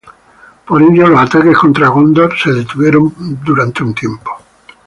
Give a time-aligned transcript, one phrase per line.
[0.67, 4.31] Por ello los ataques contra Gondor se detuvieron por un tiempo.